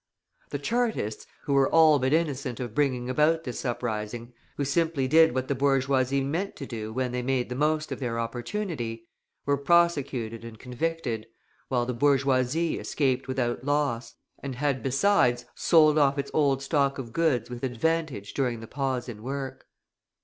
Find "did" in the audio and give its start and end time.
5.07-5.35